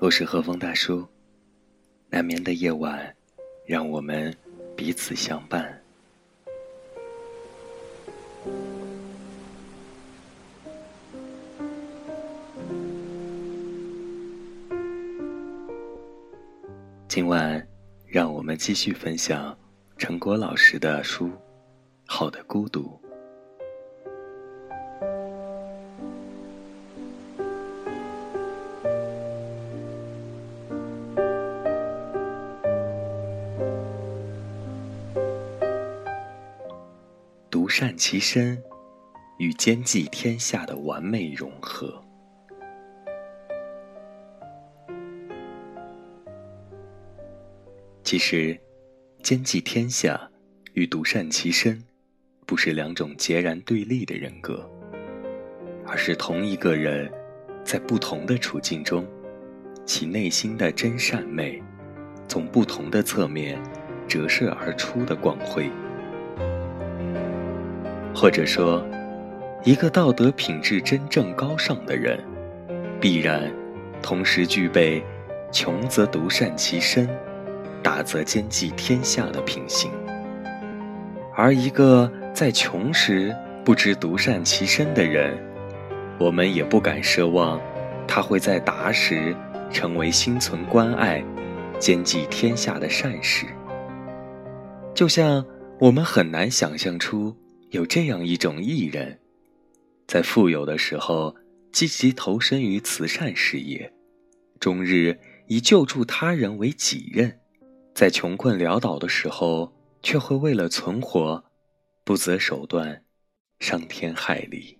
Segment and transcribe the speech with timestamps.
[0.00, 1.06] 我是和风大叔。
[2.08, 3.14] 难眠的夜晚，
[3.66, 4.34] 让我们
[4.74, 5.78] 彼此相伴。
[17.06, 17.68] 今晚，
[18.06, 19.54] 让我们继续分享
[19.98, 21.26] 陈果老师的书
[22.06, 22.98] 《好的孤独》。
[37.80, 38.62] 善其身，
[39.38, 42.04] 与兼济天下的完美融合。
[48.04, 48.60] 其实，
[49.22, 50.30] 兼济天下
[50.74, 51.82] 与独善其身，
[52.44, 54.70] 不是两种截然对立的人格，
[55.86, 57.10] 而是同一个人，
[57.64, 59.08] 在不同的处境中，
[59.86, 61.62] 其内心的真善美，
[62.28, 63.58] 从不同的侧面
[64.06, 65.70] 折射而出的光辉。
[68.14, 68.84] 或者说，
[69.64, 72.18] 一个道德品质真正高尚的人，
[73.00, 73.50] 必然
[74.02, 75.02] 同时具备
[75.50, 77.08] 穷则独善其身。
[77.82, 79.90] 大则兼济天下的品行，
[81.34, 85.34] 而一个在穷时不知独善其身的人，
[86.18, 87.58] 我们也不敢奢望
[88.06, 89.34] 他会在达时
[89.72, 91.24] 成为心存关爱、
[91.78, 93.46] 兼济天下的善士。
[94.92, 95.42] 就像
[95.78, 97.34] 我们很难想象出
[97.70, 99.20] 有这样一种艺人，
[100.08, 101.36] 在富有的时候
[101.70, 103.92] 积极投身于慈善事业，
[104.58, 107.38] 终日以救助他人为己任。
[107.94, 111.44] 在穷困潦倒的时候，却会为了存活，
[112.02, 113.04] 不择手段，
[113.60, 114.78] 伤天害理。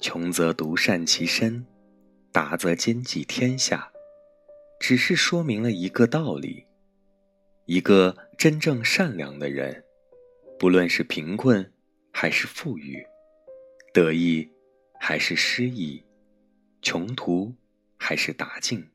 [0.00, 1.64] 穷则独善其身，
[2.34, 3.92] 达则兼济天下，
[4.80, 6.66] 只是说明了一个道理：
[7.66, 9.84] 一个真正善良的人，
[10.58, 11.70] 不论是贫困。
[12.16, 13.04] 还是富裕，
[13.92, 14.48] 得意
[15.00, 16.00] 还是失意，
[16.80, 17.52] 穷途
[17.96, 18.88] 还是达境，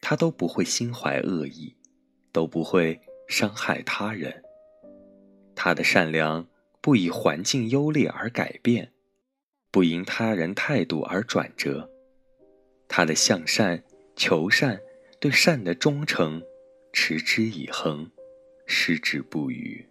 [0.00, 1.76] 他都不会心怀恶意，
[2.32, 4.42] 都不会伤害他人。
[5.54, 6.48] 他的善良
[6.80, 8.90] 不以环境优劣而改变，
[9.70, 11.90] 不因他人态度而转折。
[12.92, 13.80] 他的向善、
[14.16, 14.80] 求善、
[15.20, 16.42] 对善的忠诚，
[16.92, 18.10] 持之以恒，
[18.66, 19.86] 矢志不渝。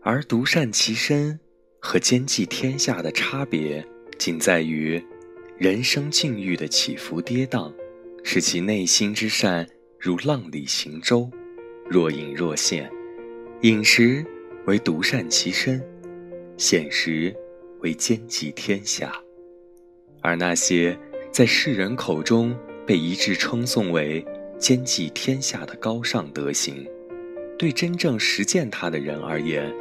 [0.00, 1.38] 而独善其身
[1.78, 3.86] 和兼济天下的差别，
[4.18, 5.02] 仅在于
[5.58, 7.72] 人生境遇的起伏跌宕，
[8.22, 9.66] 使其内心之善
[9.98, 11.30] 如浪里行舟，
[11.88, 12.90] 若隐若现。
[13.62, 14.24] 饮食
[14.66, 15.82] 为独善其身，
[16.56, 17.34] 显时
[17.80, 19.12] 为兼济天下。
[20.20, 20.98] 而那些
[21.30, 22.56] 在世人口中
[22.86, 24.24] 被一致称颂为
[24.58, 26.86] 兼济天下的高尚德行，
[27.58, 29.72] 对真正实践它的人而言，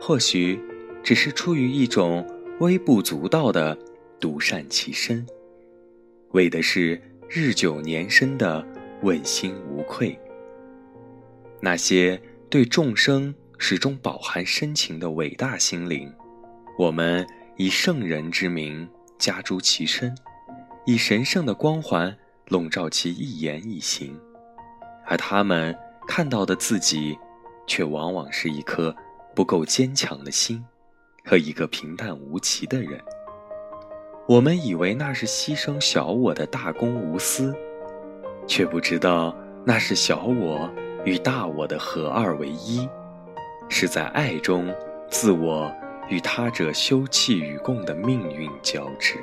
[0.00, 0.60] 或许，
[1.02, 2.24] 只是出于一种
[2.60, 3.76] 微不足道的
[4.18, 5.24] 独善其身，
[6.32, 8.66] 为的是日久年深的
[9.02, 10.18] 问心无愧。
[11.60, 12.20] 那些
[12.50, 16.12] 对众生始终饱含深情的伟大心灵，
[16.76, 17.24] 我们
[17.56, 18.88] 以圣人之名
[19.18, 20.12] 加诸其身，
[20.84, 22.16] 以神圣的光环
[22.48, 24.18] 笼罩其一言一行，
[25.06, 25.76] 而他们
[26.08, 27.16] 看到的自己，
[27.68, 28.94] 却往往是一颗。
[29.36, 30.64] 不够坚强的心，
[31.28, 32.98] 和一个平淡无奇的人，
[34.26, 37.54] 我们以为那是牺牲小我的大公无私，
[38.46, 40.70] 却不知道那是小我
[41.04, 42.88] 与大我的合二为一，
[43.68, 44.74] 是在爱中
[45.10, 45.70] 自我
[46.08, 49.18] 与他者休戚与共的命运交织。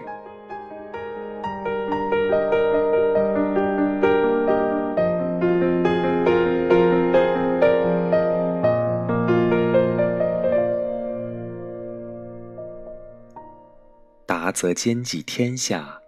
[14.56, 16.00] 则兼济天下，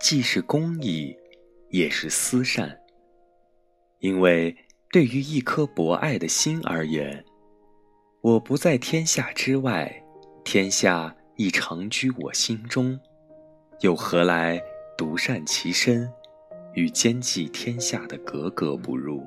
[0.00, 1.16] 既是公义，
[1.68, 2.78] 也是私善。
[3.98, 4.56] 因为
[4.92, 7.24] 对于一颗博爱的心而言，
[8.20, 10.00] 我不在天下之外，
[10.44, 12.96] 天下亦常居我心中，
[13.80, 14.62] 又何来
[14.96, 16.08] 独善其身，
[16.74, 19.26] 与兼济天下的格格不入？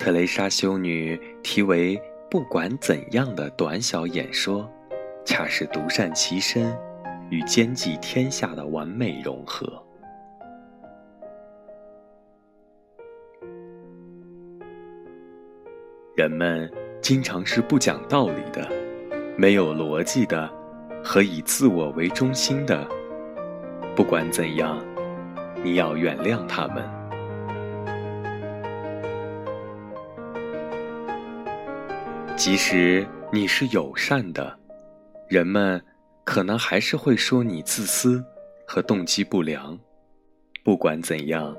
[0.00, 2.00] 特蕾莎修女题为
[2.30, 4.66] “不管怎样的短小演说”，
[5.26, 6.74] 恰是独善其身
[7.28, 9.70] 与兼济天下的完美融合。
[16.16, 18.66] 人们经常是不讲道理的，
[19.36, 20.50] 没有逻辑的，
[21.04, 22.88] 和以自我为中心的。
[23.94, 24.82] 不管怎样，
[25.62, 26.99] 你要原谅他们。
[32.40, 34.58] 即使你是友善的，
[35.28, 35.78] 人们
[36.24, 38.24] 可能还是会说你自私
[38.66, 39.78] 和动机不良。
[40.64, 41.54] 不管怎样，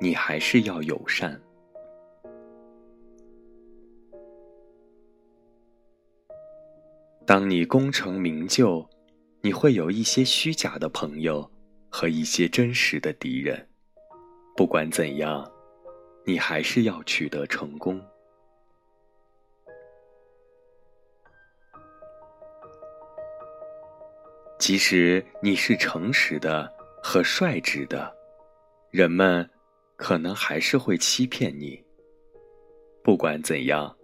[0.00, 1.40] 你还是要友善。
[7.24, 8.84] 当你功成名就，
[9.40, 11.48] 你会有一些虚假的朋友
[11.88, 13.64] 和一些真实的敌人。
[14.56, 15.48] 不管怎样，
[16.26, 18.02] 你还是要取得成功。
[24.60, 26.70] 即使你是诚实的
[27.02, 28.14] 和率直的，
[28.90, 29.48] 人们
[29.96, 31.82] 可能还是会欺骗你。
[33.02, 33.96] 不管怎样，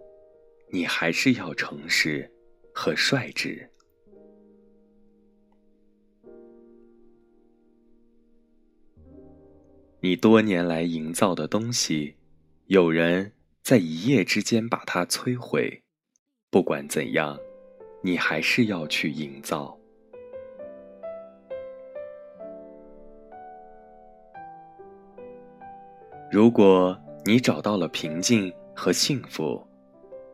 [0.71, 2.27] 你还是要诚实
[2.73, 3.69] 和率直。
[10.01, 12.15] 你多年来营造的东西，
[12.65, 13.31] 有人
[13.61, 15.83] 在一夜之间把它摧毁。
[16.49, 17.37] 不管怎样，
[18.01, 19.77] 你还是要去营造。
[26.29, 29.65] 如果你找到了平静和幸福，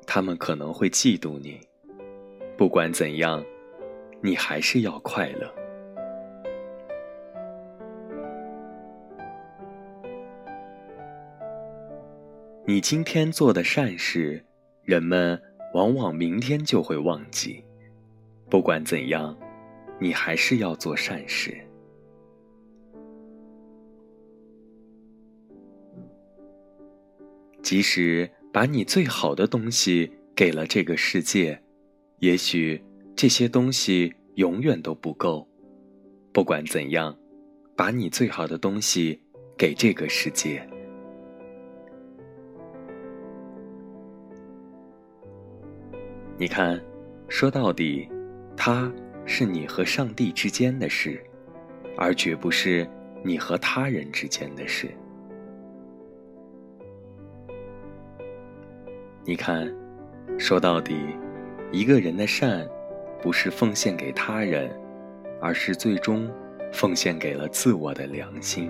[0.07, 1.59] 他们可能会嫉妒你。
[2.57, 3.43] 不管怎样，
[4.19, 5.53] 你还是要快乐。
[12.65, 14.43] 你今天做的善事，
[14.81, 15.39] 人们
[15.75, 17.63] 往往明天就会忘记。
[18.49, 19.37] 不管怎样，
[19.99, 21.55] 你还是要做善事。
[27.63, 31.57] 即使把你最好的东西给了这个世界，
[32.19, 32.79] 也许
[33.15, 35.47] 这些东西永远都不够。
[36.33, 37.17] 不管怎样，
[37.75, 39.17] 把你最好的东西
[39.57, 40.61] 给这个世界。
[46.37, 46.83] 你看，
[47.29, 48.09] 说到底，
[48.57, 48.91] 它
[49.25, 51.23] 是你和上帝之间的事，
[51.95, 52.85] 而绝不是
[53.23, 54.91] 你和他人之间的事。
[59.25, 59.73] 你看，
[60.37, 60.97] 说到底，
[61.71, 62.67] 一个人的善，
[63.21, 64.69] 不是奉献给他人，
[65.39, 66.29] 而是最终
[66.73, 68.69] 奉献给了自我的良心。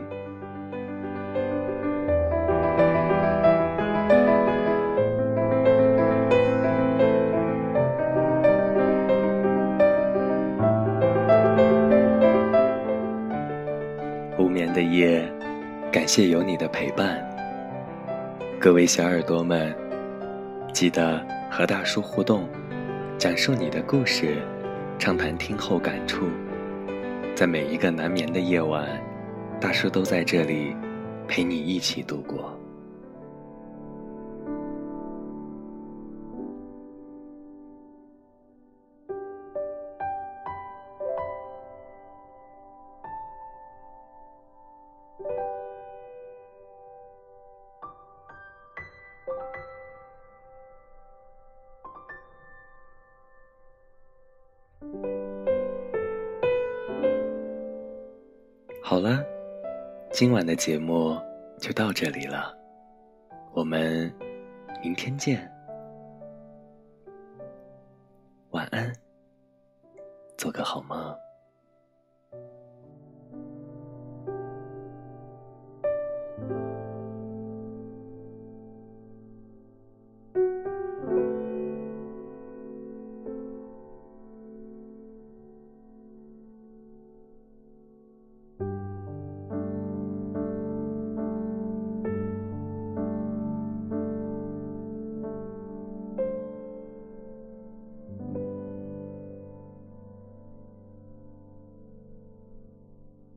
[14.37, 15.27] 无眠的夜，
[15.91, 17.27] 感谢有你的陪伴，
[18.59, 19.82] 各位小耳朵们。
[20.73, 22.49] 记得和大叔互动，
[23.15, 24.37] 讲述你的故事，
[24.97, 26.25] 畅谈听后感触。
[27.35, 28.87] 在每一个难眠的夜晚，
[29.61, 30.75] 大叔都在这里
[31.27, 32.59] 陪你一起度过。
[58.85, 59.25] 好了，
[60.11, 61.17] 今晚的节目
[61.57, 62.53] 就到这里了，
[63.53, 64.13] 我们
[64.83, 65.49] 明天见，
[68.49, 68.93] 晚安，
[70.37, 71.17] 做个好梦。